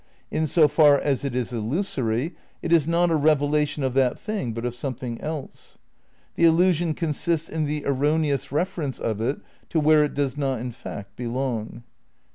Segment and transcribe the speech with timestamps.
[0.31, 4.51] In so far as it is illusory it is not a revelation of that thing
[4.51, 5.77] but of something else.
[6.33, 10.71] The illusion consists in the erroneous reference of it to where it does not in
[10.71, 11.83] fact belong."